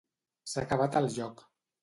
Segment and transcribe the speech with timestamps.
[0.53, 1.45] S'ha acabat el joc